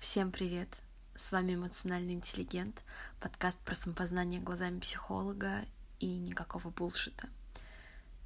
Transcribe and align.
Всем 0.00 0.32
привет! 0.32 0.70
С 1.14 1.30
вами 1.30 1.56
эмоциональный 1.56 2.14
интеллигент, 2.14 2.82
подкаст 3.20 3.58
про 3.58 3.74
самопознание 3.74 4.40
глазами 4.40 4.80
психолога 4.80 5.66
и 5.98 6.06
никакого 6.16 6.70
булшита. 6.70 7.28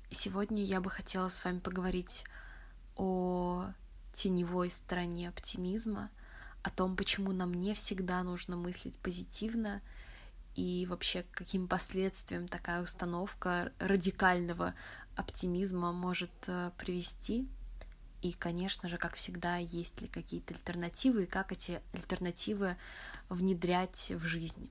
Сегодня 0.09 0.63
я 0.63 0.81
бы 0.81 0.89
хотела 0.89 1.29
с 1.29 1.45
вами 1.45 1.59
поговорить 1.59 2.25
о 2.95 3.65
теневой 4.15 4.71
стороне 4.71 5.29
оптимизма, 5.29 6.11
о 6.63 6.71
том, 6.71 6.95
почему 6.95 7.33
нам 7.33 7.53
не 7.53 7.75
всегда 7.75 8.23
нужно 8.23 8.57
мыслить 8.57 8.97
позитивно 8.99 9.83
и 10.55 10.87
вообще 10.89 11.27
каким 11.33 11.67
последствиям 11.67 12.47
такая 12.47 12.83
установка 12.85 13.73
радикального 13.81 14.75
оптимизма 15.17 15.91
может 15.91 16.31
э, 16.47 16.71
привести— 16.79 17.49
и, 18.25 18.33
конечно 18.33 18.89
же, 18.89 18.97
как 18.97 19.17
всегда, 19.17 19.59
есть 19.59 20.01
ли 20.01 20.09
какие-то 20.09 20.55
альтернативы 20.55 21.25
и 21.25 21.27
как 21.27 21.53
эти 21.53 21.83
альтернативы 21.93 22.79
внедрять 23.29 24.13
в 24.13 24.25
жизнь. 24.25 24.71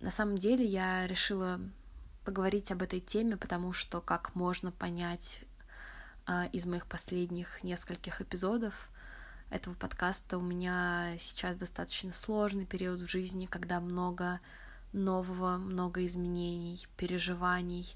На 0.00 0.10
самом 0.10 0.38
деле 0.38 0.64
я 0.64 1.06
решила 1.06 1.60
поговорить 2.24 2.72
об 2.72 2.80
этой 2.80 3.00
теме, 3.00 3.36
потому 3.36 3.74
что, 3.74 4.00
как 4.00 4.34
можно 4.34 4.72
понять 4.72 5.40
а, 6.24 6.46
из 6.46 6.64
моих 6.64 6.86
последних 6.86 7.62
нескольких 7.62 8.22
эпизодов 8.22 8.88
этого 9.50 9.74
подкаста, 9.74 10.38
у 10.38 10.42
меня 10.42 11.14
сейчас 11.18 11.56
достаточно 11.56 12.10
сложный 12.10 12.64
период 12.64 13.02
в 13.02 13.06
жизни, 13.06 13.44
когда 13.44 13.80
много 13.80 14.40
нового, 14.94 15.58
много 15.58 16.06
изменений, 16.06 16.86
переживаний, 16.96 17.94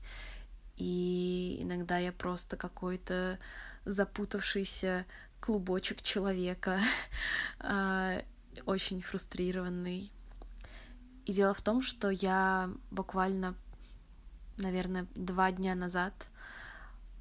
и 0.80 1.58
иногда 1.60 1.98
я 1.98 2.10
просто 2.10 2.56
какой-то 2.56 3.38
запутавшийся 3.84 5.04
клубочек 5.38 6.02
человека, 6.02 6.80
а, 7.60 8.22
очень 8.64 9.02
фрустрированный. 9.02 10.10
И 11.26 11.32
дело 11.32 11.52
в 11.52 11.60
том, 11.60 11.82
что 11.82 12.08
я 12.08 12.70
буквально, 12.90 13.54
наверное, 14.56 15.06
два 15.14 15.52
дня 15.52 15.74
назад 15.74 16.14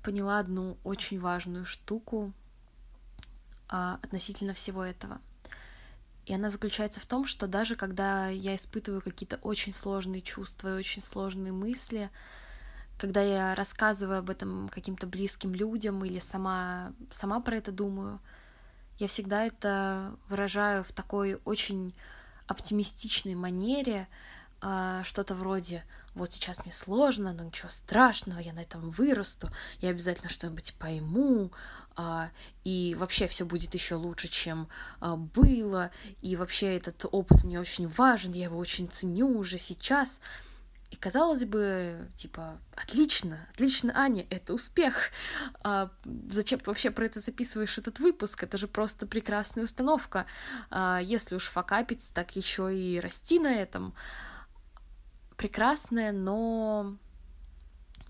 поняла 0.04 0.40
одну 0.40 0.78
очень 0.86 1.20
важную 1.20 1.66
штуку 1.66 2.32
а, 3.68 4.00
относительно 4.02 4.54
всего 4.54 4.84
этого. 4.84 5.20
И 6.26 6.34
она 6.34 6.50
заключается 6.50 7.02
в 7.02 7.06
том, 7.06 7.26
что 7.26 7.46
даже 7.46 7.76
когда 7.76 8.30
я 8.30 8.56
испытываю 8.56 9.02
какие-то 9.02 9.38
очень 9.38 9.74
сложные 9.74 10.22
чувства 10.22 10.70
и 10.70 10.80
очень 10.80 11.02
сложные 11.02 11.52
мысли, 11.52 12.10
когда 13.00 13.22
я 13.22 13.56
рассказываю 13.56 14.20
об 14.20 14.30
этом 14.30 14.70
каким-то 14.70 15.08
близким 15.08 15.56
людям 15.56 16.04
или 16.04 16.20
сама, 16.20 16.92
сама 17.10 17.40
про 17.40 17.56
это 17.56 17.72
думаю, 17.72 18.20
я 19.00 19.08
всегда 19.08 19.46
это 19.46 20.16
выражаю 20.28 20.84
в 20.84 20.92
такой 20.92 21.40
очень 21.46 21.96
оптимистичной 22.46 23.36
манере, 23.36 24.08
а, 24.62 25.02
что-то 25.06 25.36
вроде 25.36 25.86
«вот 26.14 26.34
сейчас 26.34 26.60
мне 26.66 26.74
сложно, 26.74 27.32
но 27.32 27.46
ничего 27.46 27.70
страшного, 27.70 28.40
я 28.40 28.52
на 28.52 28.60
этом 28.60 28.90
вырасту, 28.92 29.50
я 29.80 29.90
обязательно 29.90 30.28
что-нибудь 30.28 30.74
пойму, 30.78 31.54
а, 31.96 32.30
и 32.66 32.96
вообще 33.00 33.28
все 33.28 33.46
будет 33.46 33.74
еще 33.74 33.96
лучше, 33.96 34.28
чем 34.28 34.68
а, 35.00 35.16
было, 35.16 35.92
и 36.22 36.36
вообще 36.36 36.76
этот 36.76 37.06
опыт 37.10 37.46
мне 37.46 37.58
очень 37.58 37.88
важен, 37.88 38.34
я 38.34 38.46
его 38.46 38.58
очень 38.58 38.90
ценю 38.90 39.38
уже 39.38 39.58
сейчас». 39.58 40.20
И 40.92 40.96
казалось 40.96 41.46
бы, 41.46 42.10
типа, 42.16 42.58
отлично, 42.76 43.48
отлично, 43.54 43.94
Аня, 43.96 44.26
это 44.32 44.54
успех. 44.54 45.12
А 45.64 45.92
зачем 46.32 46.60
ты 46.60 46.66
вообще 46.70 46.90
про 46.90 47.06
это 47.06 47.20
записываешь 47.20 47.78
этот 47.78 48.00
выпуск? 48.00 48.44
Это 48.44 48.58
же 48.58 48.68
просто 48.68 49.06
прекрасная 49.06 49.66
установка. 49.66 50.26
А 50.72 51.00
если 51.00 51.36
уж 51.36 51.46
факапить, 51.46 52.10
так 52.14 52.36
еще 52.36 52.76
и 52.76 53.00
расти 53.00 53.40
на 53.40 53.54
этом. 53.54 53.94
Прекрасная, 55.38 56.12
но, 56.12 56.98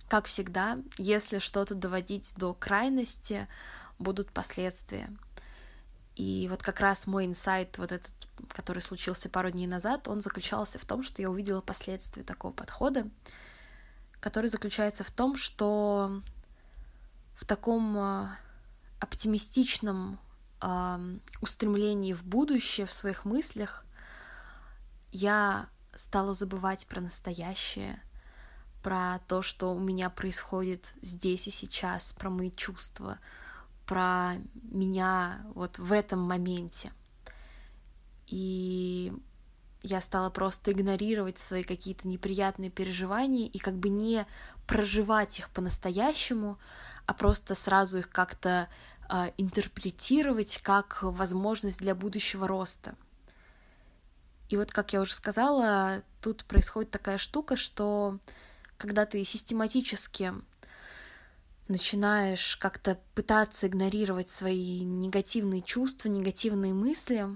как 0.07 0.25
всегда, 0.25 0.79
если 0.97 1.39
что-то 1.39 1.75
доводить 1.75 2.33
до 2.37 2.53
крайности, 2.53 3.47
будут 3.99 4.31
последствия. 4.31 5.09
И 6.19 6.49
вот 6.49 6.61
как 6.61 6.81
раз 6.81 7.07
мой 7.07 7.25
инсайт, 7.25 7.77
вот 7.77 7.93
этот, 7.93 8.11
который 8.49 8.81
случился 8.81 9.29
пару 9.29 9.51
дней 9.51 9.67
назад, 9.67 10.09
он 10.09 10.19
заключался 10.19 10.77
в 10.77 10.83
том, 10.83 11.01
что 11.01 11.21
я 11.21 11.29
увидела 11.29 11.61
последствия 11.61 12.23
такого 12.23 12.51
подхода, 12.51 13.07
который 14.19 14.49
заключается 14.49 15.05
в 15.05 15.11
том, 15.11 15.37
что 15.37 16.21
в 17.35 17.45
таком 17.45 17.97
а, 17.97 18.37
оптимистичном 18.99 20.19
э, 20.61 21.17
устремлении 21.39 22.11
в 22.11 22.25
будущее, 22.25 22.85
в 22.85 22.91
своих 22.91 23.23
мыслях, 23.23 23.85
я 25.13 25.69
стала 25.95 26.33
забывать 26.33 26.85
про 26.87 26.99
настоящее, 26.99 28.03
про 28.83 29.19
то, 29.29 29.41
что 29.41 29.73
у 29.73 29.79
меня 29.79 30.09
происходит 30.09 30.95
здесь 31.01 31.47
и 31.47 31.51
сейчас, 31.51 32.11
про 32.11 32.29
мои 32.29 32.51
чувства, 32.51 33.19
про 33.89 34.35
меня 34.71 35.41
вот 35.55 35.79
в 35.79 35.91
этом 35.91 36.19
моменте. 36.19 36.91
И 38.27 39.11
я 39.81 39.99
стала 39.99 40.29
просто 40.29 40.71
игнорировать 40.71 41.39
свои 41.39 41.63
какие-то 41.63 42.07
неприятные 42.07 42.69
переживания 42.69 43.47
и 43.47 43.57
как 43.57 43.73
бы 43.73 43.89
не 43.89 44.27
проживать 44.67 45.39
их 45.39 45.49
по-настоящему, 45.49 46.59
а 47.07 47.15
просто 47.15 47.55
сразу 47.55 47.97
их 47.97 48.11
как-то 48.11 48.69
э, 49.09 49.31
интерпретировать 49.37 50.59
как 50.61 50.99
возможность 51.01 51.79
для 51.79 51.95
будущего 51.95 52.47
роста. 52.47 52.93
И 54.49 54.57
вот, 54.57 54.71
как 54.71 54.93
я 54.93 55.01
уже 55.01 55.15
сказала, 55.15 56.03
тут 56.21 56.45
происходит 56.45 56.91
такая 56.91 57.17
штука, 57.17 57.55
что 57.55 58.19
когда 58.77 59.07
ты 59.07 59.23
систематически 59.23 60.35
начинаешь 61.69 62.57
как-то 62.57 62.99
пытаться 63.15 63.67
игнорировать 63.67 64.29
свои 64.29 64.81
негативные 64.81 65.61
чувства, 65.61 66.09
негативные 66.09 66.73
мысли, 66.73 67.27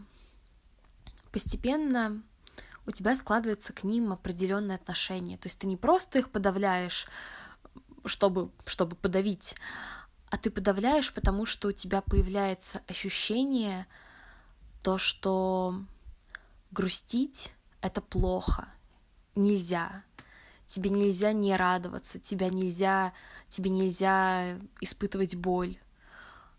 постепенно 1.32 2.22
у 2.86 2.92
тебя 2.92 3.16
складывается 3.16 3.72
к 3.74 3.84
ним 3.84 4.12
определенное 4.12 4.76
отношение. 4.76 5.38
То 5.38 5.48
есть 5.48 5.60
ты 5.60 5.68
не 5.68 5.78
просто 5.78 6.20
их 6.20 6.32
подавляешь, 6.32 7.08
чтобы, 8.06 8.52
чтобы 8.66 8.96
подавить, 8.96 9.56
а 10.30 10.38
ты 10.38 10.50
подавляешь, 10.50 11.14
потому 11.14 11.46
что 11.46 11.70
у 11.70 11.72
тебя 11.72 12.02
появляется 12.02 12.82
ощущение, 12.88 13.88
то, 14.82 14.98
что 14.98 15.80
грустить— 16.72 17.54
это 17.82 18.02
плохо, 18.02 18.68
нельзя. 19.36 20.04
Тебе 20.68 20.90
нельзя 20.90 21.34
не 21.34 21.56
радоваться, 21.56 22.20
тебя 22.20 22.50
нельзя 22.50 23.14
тебе 23.54 23.70
нельзя 23.70 24.58
испытывать 24.82 25.36
боль. 25.36 25.78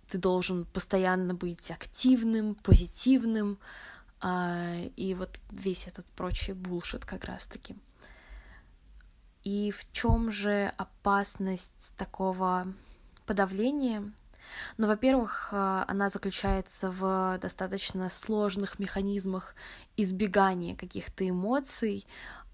Ты 0.09 0.19
должен 0.19 0.65
постоянно 0.67 1.35
быть 1.35 1.71
активным, 1.71 2.55
позитивным, 2.55 3.59
а, 4.21 4.77
и 4.97 5.15
вот 5.15 5.41
весь 5.51 5.87
этот 5.87 6.07
прочий 6.07 6.53
булшит 6.53 7.05
как 7.05 7.25
раз-таки. 7.25 7.77
И 9.43 9.73
в 9.73 9.91
чем 9.93 10.31
же 10.31 10.73
опасность 10.79 11.93
такого 11.97 12.67
подавления? 13.27 14.13
Ну, 14.77 14.87
во-первых, 14.87 15.49
а, 15.53 15.85
она 15.89 16.09
заключается 16.09 16.91
в 16.91 17.39
достаточно 17.41 18.09
сложных 18.09 18.79
механизмах 18.79 19.55
избегания 19.97 20.77
каких-то 20.77 21.29
эмоций, 21.29 22.07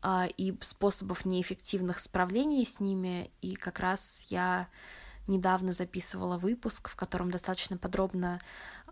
а, 0.02 0.28
и 0.36 0.54
способов 0.62 1.24
неэффективных 1.24 2.00
справлений 2.00 2.64
с 2.64 2.80
ними. 2.80 3.30
И 3.42 3.54
как 3.54 3.80
раз 3.80 4.24
я 4.28 4.68
недавно 5.26 5.72
записывала 5.72 6.38
выпуск, 6.38 6.88
в 6.88 6.96
котором 6.96 7.30
достаточно 7.30 7.76
подробно 7.76 8.40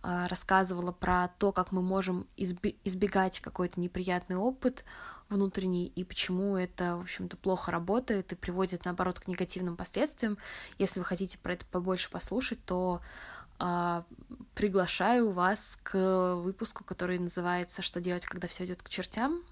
а, 0.03 0.29
рассказывала 0.29 0.93
про 0.93 1.29
то, 1.39 1.53
как 1.53 1.73
мы 1.73 1.83
можем 1.83 2.27
избегать 2.37 3.41
какой-то 3.41 3.81
неприятный 3.81 4.37
опыт 4.37 4.85
внутренний 5.29 5.87
и 5.87 6.05
почему 6.05 6.57
это, 6.57 6.97
в 6.97 7.03
общем-то, 7.03 7.37
плохо 7.37 7.71
работает 7.71 8.33
и 8.33 8.37
приводит, 8.37 8.85
наоборот, 8.85 9.21
к 9.21 9.29
негативным 9.29 9.77
последствиям. 9.77 10.39
Если 10.79 11.01
вы 11.01 11.05
хотите 11.05 11.39
про 11.39 11.53
это 11.55 11.67
побольше 11.67 12.11
послушать, 12.11 12.65
то 12.65 13.01
э, 13.61 14.03
приглашаю 14.55 15.33
вас 15.33 15.79
к 15.83 16.35
выпуску, 16.37 16.85
который 16.85 17.19
называется 17.19 17.83
«Что 17.83 18.01
делать, 18.01 18.27
когда 18.27 18.49
все 18.49 18.65
идет 18.65 18.83
к 18.83 18.89
чертям?» 18.89 19.43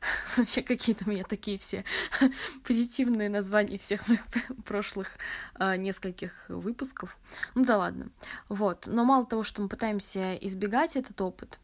Вообще 0.36 0.62
какие-то 0.62 1.04
у 1.06 1.10
меня 1.10 1.24
такие 1.24 1.58
все 1.58 1.84
позитивные 2.64 3.28
названия 3.28 3.78
всех 3.78 4.06
моих 4.08 4.24
прошлых 4.64 5.08
а, 5.54 5.76
нескольких 5.76 6.32
выпусков. 6.48 7.18
Ну 7.54 7.64
да 7.64 7.78
ладно. 7.78 8.10
Вот. 8.48 8.86
Но 8.86 9.04
мало 9.04 9.26
того, 9.26 9.42
что 9.42 9.62
мы 9.62 9.68
пытаемся 9.68 10.34
избегать 10.36 10.96
этот 10.96 11.20
опыт, 11.20 11.58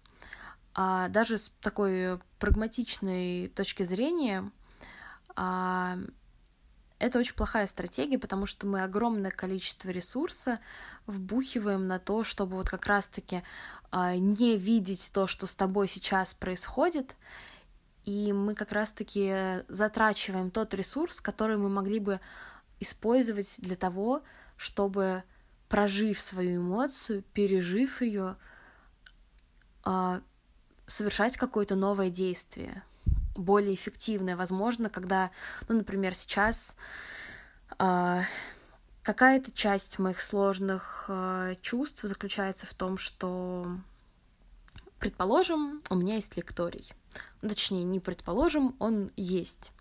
а 0.74 1.08
даже 1.08 1.38
с 1.38 1.52
такой 1.60 2.18
прагматичной 2.38 3.48
точки 3.48 3.82
зрения, 3.82 4.50
а, 5.34 5.98
это 6.98 7.18
очень 7.18 7.34
плохая 7.34 7.66
стратегия, 7.66 8.18
потому 8.18 8.46
что 8.46 8.66
мы 8.66 8.82
огромное 8.82 9.32
количество 9.32 9.90
ресурса 9.90 10.60
вбухиваем 11.06 11.88
на 11.88 11.98
то, 11.98 12.22
чтобы 12.22 12.56
вот 12.56 12.68
как 12.68 12.86
раз-таки 12.86 13.42
э, 13.90 14.16
не 14.18 14.56
видеть 14.56 15.10
то, 15.12 15.26
что 15.26 15.48
с 15.48 15.54
тобой 15.56 15.88
сейчас 15.88 16.32
происходит, 16.32 17.16
и 18.04 18.32
мы 18.32 18.54
как 18.54 18.70
раз-таки 18.70 19.64
затрачиваем 19.66 20.52
тот 20.52 20.74
ресурс, 20.74 21.20
который 21.20 21.56
мы 21.56 21.68
могли 21.68 21.98
бы 21.98 22.20
использовать 22.78 23.56
для 23.58 23.74
того, 23.74 24.22
чтобы, 24.56 25.24
прожив 25.68 26.20
свою 26.20 26.60
эмоцию, 26.60 27.24
пережив 27.34 28.00
ее, 28.00 28.36
совершать 30.92 31.36
какое-то 31.36 31.74
новое 31.74 32.10
действие, 32.10 32.82
более 33.34 33.74
эффективное, 33.74 34.36
возможно, 34.36 34.90
когда, 34.90 35.30
ну, 35.68 35.76
например, 35.76 36.14
сейчас 36.14 36.76
э, 37.78 38.20
какая-то 39.02 39.50
часть 39.52 39.98
моих 39.98 40.20
сложных 40.20 41.06
э, 41.08 41.54
чувств 41.62 42.02
заключается 42.02 42.66
в 42.66 42.74
том, 42.74 42.98
что, 42.98 43.66
предположим, 44.98 45.82
у 45.88 45.94
меня 45.94 46.16
есть 46.16 46.36
лекторий, 46.36 46.92
точнее, 47.40 47.84
не 47.84 47.98
предположим, 47.98 48.76
он 48.78 49.10
есть, 49.16 49.72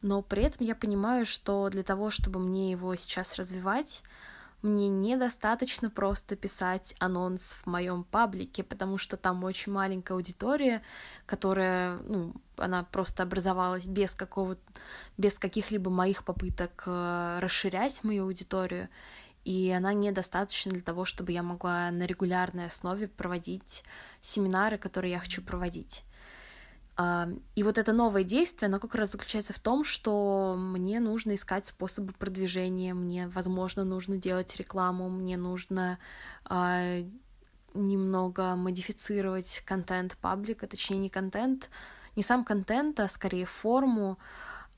но 0.00 0.22
при 0.22 0.42
этом 0.42 0.66
я 0.66 0.74
понимаю, 0.74 1.26
что 1.26 1.68
для 1.68 1.82
того, 1.82 2.10
чтобы 2.10 2.40
мне 2.40 2.70
его 2.70 2.94
сейчас 2.96 3.36
развивать, 3.36 4.02
мне 4.66 4.88
недостаточно 4.88 5.90
просто 5.90 6.36
писать 6.36 6.94
анонс 6.98 7.58
в 7.62 7.66
моем 7.66 8.04
паблике, 8.04 8.62
потому 8.62 8.98
что 8.98 9.16
там 9.16 9.44
очень 9.44 9.72
маленькая 9.72 10.14
аудитория, 10.14 10.82
которая, 11.24 11.98
ну, 11.98 12.34
она 12.56 12.84
просто 12.84 13.22
образовалась 13.22 13.86
без 13.86 14.14
какого 14.14 14.56
без 15.16 15.38
каких-либо 15.38 15.90
моих 15.90 16.24
попыток 16.24 16.84
э, 16.86 17.38
расширять 17.40 18.04
мою 18.04 18.24
аудиторию, 18.24 18.88
и 19.44 19.70
она 19.70 19.92
недостаточна 19.92 20.72
для 20.72 20.82
того, 20.82 21.04
чтобы 21.04 21.32
я 21.32 21.42
могла 21.42 21.90
на 21.90 22.04
регулярной 22.04 22.66
основе 22.66 23.08
проводить 23.08 23.84
семинары, 24.20 24.76
которые 24.76 25.12
я 25.12 25.20
хочу 25.20 25.40
проводить. 25.42 26.02
И 26.98 27.62
вот 27.62 27.76
это 27.76 27.92
новое 27.92 28.24
действие, 28.24 28.68
оно 28.68 28.80
как 28.80 28.94
раз 28.94 29.12
заключается 29.12 29.52
в 29.52 29.58
том, 29.58 29.84
что 29.84 30.54
мне 30.56 30.98
нужно 30.98 31.34
искать 31.34 31.66
способы 31.66 32.14
продвижения, 32.14 32.94
мне, 32.94 33.28
возможно, 33.28 33.84
нужно 33.84 34.16
делать 34.16 34.56
рекламу, 34.56 35.10
мне 35.10 35.36
нужно 35.36 35.98
а, 36.46 37.02
немного 37.74 38.56
модифицировать 38.56 39.62
контент 39.66 40.16
паблика, 40.16 40.66
точнее 40.66 40.96
не 40.96 41.10
контент, 41.10 41.68
не 42.16 42.22
сам 42.22 42.44
контент, 42.46 42.98
а 42.98 43.08
скорее 43.08 43.44
форму. 43.44 44.18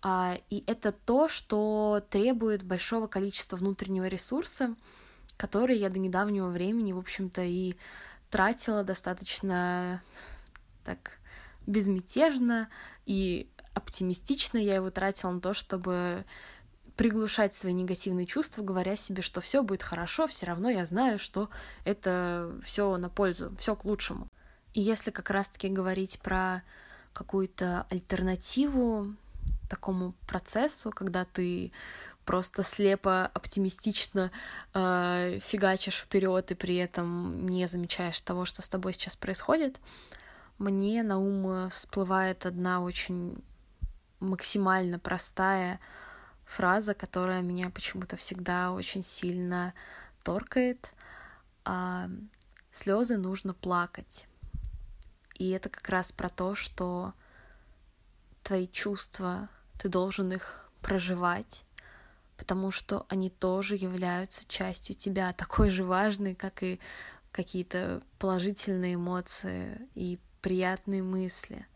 А, 0.03 0.39
и 0.51 0.65
это 0.67 0.91
то, 0.91 1.29
что 1.29 2.03
требует 2.11 2.65
большого 2.65 3.07
количества 3.07 3.57
внутреннего 3.57 4.07
ресурса, 4.07 4.75
который 5.37 5.79
я 5.79 5.89
до 5.89 6.01
недавнего 6.01 6.49
времени, 6.49 6.93
в 6.93 6.99
общем-то, 6.99 7.43
и 7.43 7.77
тратила 8.29 8.83
достаточно 8.83 10.03
так 10.85 11.18
безмятежно 11.69 12.69
и 13.07 13.49
оптимистично 13.75 14.59
я 14.59 14.77
его 14.77 14.91
тратила 14.91 15.31
на 15.31 15.41
то, 15.41 15.55
чтобы 15.55 16.25
приглушать 16.97 17.55
свои 17.55 17.73
негативные 17.73 18.27
чувства, 18.27 18.63
говоря 18.63 18.97
себе, 18.97 19.23
что 19.23 19.41
все 19.41 19.63
будет 19.63 19.85
хорошо, 19.85 20.27
все 20.27 20.47
равно 20.47 20.69
я 20.69 20.85
знаю, 20.85 21.21
что 21.21 21.49
это 21.85 22.53
все 22.65 22.97
на 22.97 23.09
пользу, 23.09 23.55
все 23.57 23.77
к 23.77 23.85
лучшему. 23.85 24.27
И 24.75 24.81
если 24.81 25.13
как 25.13 25.31
раз-таки 25.31 25.69
говорить 25.69 26.19
про 26.19 26.63
какую-то 27.13 27.87
альтернативу 27.91 29.15
такому 29.69 30.15
процессу, 30.27 30.91
когда 30.91 31.25
ты 31.25 31.71
просто 32.25 32.63
слепо, 32.63 33.27
оптимистично 33.27 34.31
э, 34.75 35.39
фигачишь 35.41 35.99
вперед 35.99 36.51
и 36.51 36.55
при 36.55 36.77
этом 36.77 37.47
не 37.47 37.67
замечаешь 37.67 38.21
того, 38.21 38.45
что 38.45 38.61
с 38.61 38.69
тобой 38.69 38.93
сейчас 38.93 39.15
происходит, 39.17 39.81
мне 40.59 41.03
на 41.03 41.19
ум 41.19 41.71
всплывает 41.71 42.47
одна 42.47 42.83
очень 42.83 43.43
максимально 44.21 44.99
простая 44.99 45.81
фраза, 46.45 46.95
которая 46.95 47.43
меня 47.43 47.71
почему-то 47.71 48.17
всегда 48.17 48.73
очень 48.73 49.03
сильно 49.03 49.75
торкает. 50.23 50.93
А, 51.65 52.11
слезы 52.71 53.17
нужно 53.17 53.55
плакать. 53.55 54.27
И 55.39 55.51
это 55.51 55.69
как 55.69 55.89
раз 55.89 56.11
про 56.11 56.29
то, 56.29 56.55
что 56.55 57.13
твои 58.43 58.67
чувства, 58.67 59.49
ты 59.79 59.89
должен 59.89 60.33
их 60.33 60.69
проживать, 60.81 61.65
потому 62.37 62.71
что 62.71 63.07
они 63.09 63.31
тоже 63.31 63.77
являются 63.77 64.47
частью 64.49 64.97
тебя, 64.97 65.33
такой 65.35 65.71
же 65.71 65.85
важной, 65.85 66.35
как 66.35 66.63
и 66.63 66.81
какие-то 67.31 68.03
положительные 68.19 68.95
эмоции 68.95 69.87
и 69.95 70.19
приятные 70.41 71.03
мысли. 71.03 71.67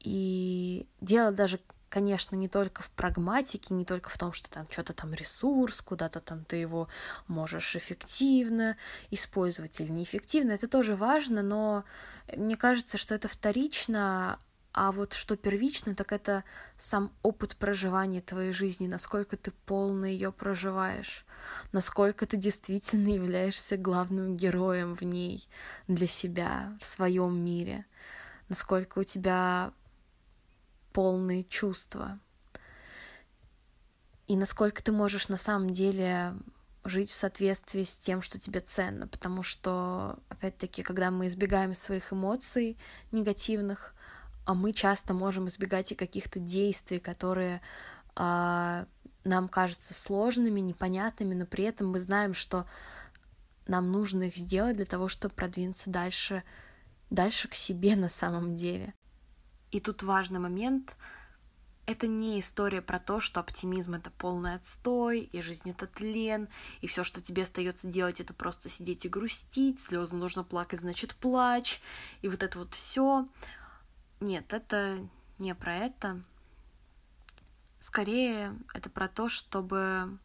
И 0.00 0.88
дело 1.00 1.30
даже, 1.30 1.60
конечно, 1.88 2.36
не 2.36 2.48
только 2.48 2.82
в 2.82 2.90
прагматике, 2.90 3.74
не 3.74 3.84
только 3.84 4.08
в 4.08 4.16
том, 4.16 4.32
что 4.32 4.50
там 4.50 4.66
что-то 4.70 4.92
там 4.92 5.12
ресурс, 5.12 5.82
куда-то 5.82 6.20
там 6.20 6.44
ты 6.44 6.56
его 6.56 6.88
можешь 7.26 7.76
эффективно 7.76 8.76
использовать 9.10 9.80
или 9.80 9.92
неэффективно. 9.92 10.52
Это 10.52 10.68
тоже 10.68 10.96
важно, 10.96 11.42
но 11.42 11.84
мне 12.34 12.56
кажется, 12.56 12.96
что 12.96 13.14
это 13.14 13.28
вторично, 13.28 14.38
а 14.72 14.92
вот 14.92 15.14
что 15.14 15.36
первично, 15.36 15.94
так 15.94 16.12
это 16.12 16.44
сам 16.78 17.12
опыт 17.22 17.56
проживания 17.56 18.20
твоей 18.20 18.52
жизни, 18.52 18.86
насколько 18.86 19.36
ты 19.36 19.50
полно 19.50 20.04
ее 20.04 20.30
проживаешь, 20.30 21.24
насколько 21.72 22.24
ты 22.26 22.36
действительно 22.36 23.08
являешься 23.08 23.76
главным 23.76 24.36
героем 24.36 24.94
в 24.94 25.02
ней 25.02 25.48
для 25.88 26.06
себя, 26.06 26.76
в 26.80 26.84
своем 26.84 27.36
мире, 27.44 27.84
насколько 28.48 29.00
у 29.00 29.04
тебя 29.04 29.72
полные 30.92 31.42
чувства, 31.44 32.20
и 34.28 34.36
насколько 34.36 34.82
ты 34.82 34.92
можешь 34.92 35.28
на 35.28 35.36
самом 35.36 35.70
деле 35.70 36.34
жить 36.84 37.10
в 37.10 37.14
соответствии 37.14 37.84
с 37.84 37.96
тем, 37.96 38.22
что 38.22 38.38
тебе 38.38 38.60
ценно, 38.60 39.08
потому 39.08 39.42
что, 39.42 40.20
опять-таки, 40.28 40.82
когда 40.82 41.10
мы 41.10 41.26
избегаем 41.26 41.74
своих 41.74 42.12
эмоций 42.12 42.78
негативных, 43.10 43.94
мы 44.46 44.72
часто 44.72 45.14
можем 45.14 45.48
избегать 45.48 45.92
и 45.92 45.94
каких-то 45.94 46.38
действий, 46.38 46.98
которые 46.98 47.60
а, 48.16 48.86
нам 49.24 49.48
кажутся 49.48 49.94
сложными, 49.94 50.60
непонятными, 50.60 51.34
но 51.34 51.46
при 51.46 51.64
этом 51.64 51.88
мы 51.90 52.00
знаем, 52.00 52.34
что 52.34 52.66
нам 53.66 53.92
нужно 53.92 54.24
их 54.24 54.36
сделать 54.36 54.76
для 54.76 54.86
того, 54.86 55.08
чтобы 55.08 55.34
продвинуться 55.34 55.90
дальше, 55.90 56.42
дальше 57.10 57.48
к 57.48 57.54
себе 57.54 57.96
на 57.96 58.08
самом 58.08 58.56
деле. 58.56 58.94
И 59.70 59.78
тут 59.80 60.02
важный 60.02 60.40
момент— 60.40 60.96
это 61.86 62.06
не 62.06 62.38
история 62.38 62.82
про 62.82 62.98
то, 62.98 63.20
что 63.20 63.40
оптимизм 63.40 63.94
это 63.94 64.10
полный 64.10 64.54
отстой, 64.54 65.20
и 65.20 65.42
жизнь 65.42 65.70
это 65.70 65.86
тлен, 65.86 66.48
и 66.80 66.86
все, 66.86 67.04
что 67.04 67.20
тебе 67.20 67.42
остается 67.42 67.88
делать, 67.88 68.20
это 68.20 68.32
просто 68.32 68.68
сидеть 68.68 69.04
и 69.04 69.08
грустить, 69.08 69.80
слезы 69.80 70.16
нужно 70.16 70.44
плакать, 70.44 70.80
значит 70.80 71.14
плачь, 71.16 71.80
и 72.22 72.28
вот 72.28 72.42
это 72.42 72.58
вот 72.58 72.74
все. 72.74 73.26
Нет, 74.20 74.52
это 74.52 75.08
не 75.38 75.54
про 75.54 75.74
это. 75.76 76.22
Скорее, 77.80 78.54
это 78.74 78.90
про 78.90 79.08
то, 79.08 79.30
чтобы 79.30 80.18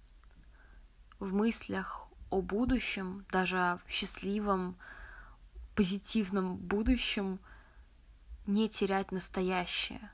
в 1.19 1.33
мыслях 1.33 2.07
о 2.29 2.41
будущем, 2.41 3.25
даже 3.31 3.57
о 3.57 3.79
счастливом, 3.87 4.77
позитивном 5.75 6.57
будущем, 6.57 7.39
не 8.45 8.67
терять 8.67 9.13
настоящее. 9.13 10.11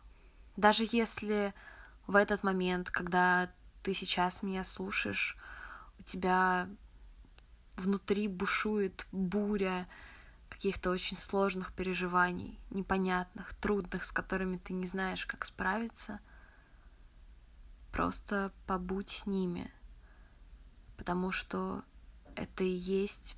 Даже 0.55 0.85
если 0.91 1.53
в 2.05 2.15
этот 2.15 2.43
момент, 2.43 2.91
когда 2.91 3.51
ты 3.81 3.95
сейчас 3.95 4.43
меня 4.43 4.63
слушаешь, 4.63 5.35
у 5.99 6.03
тебя 6.03 6.69
внутри 7.75 8.27
бушует 8.27 9.07
буря, 9.11 9.87
каких-то 10.51 10.91
очень 10.91 11.15
сложных 11.15 11.73
переживаний, 11.73 12.59
непонятных, 12.69 13.53
трудных, 13.53 14.03
с 14.03 14.11
которыми 14.11 14.57
ты 14.57 14.73
не 14.73 14.85
знаешь, 14.85 15.25
как 15.25 15.45
справиться, 15.45 16.19
просто 17.91 18.51
побудь 18.67 19.09
с 19.09 19.25
ними, 19.25 19.71
потому 20.97 21.31
что 21.31 21.83
это 22.35 22.65
и 22.65 22.69
есть 22.69 23.37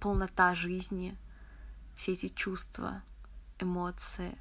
полнота 0.00 0.54
жизни, 0.54 1.16
все 1.96 2.12
эти 2.12 2.28
чувства, 2.28 3.02
эмоции, 3.58 4.38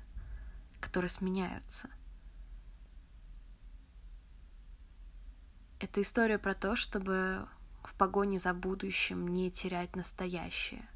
которые 0.81 1.09
сменяются. 1.09 1.89
Это 5.79 6.01
история 6.01 6.37
про 6.37 6.53
то, 6.53 6.75
чтобы 6.75 7.47
в 7.83 7.93
погоне 7.95 8.39
за 8.39 8.53
будущим 8.53 9.27
не 9.29 9.49
терять 9.51 9.95
настоящее 9.95 10.87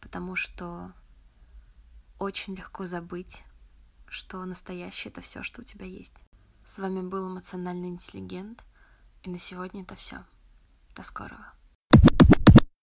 потому 0.00 0.36
что 0.36 0.92
очень 2.18 2.54
легко 2.54 2.86
забыть, 2.86 3.44
что 4.06 4.44
настоящее 4.44 5.10
это 5.10 5.20
все, 5.20 5.42
что 5.42 5.60
у 5.60 5.64
тебя 5.64 5.86
есть. 5.86 6.14
С 6.66 6.78
вами 6.78 7.00
был 7.00 7.28
эмоциональный 7.28 7.88
интеллигент, 7.88 8.64
и 9.22 9.30
на 9.30 9.38
сегодня 9.38 9.82
это 9.82 9.94
все. 9.94 10.24
До 10.94 11.02
скорого. 11.02 11.52